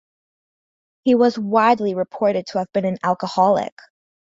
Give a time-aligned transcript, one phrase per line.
[1.03, 3.75] He was widely reported to have been an alcoholic.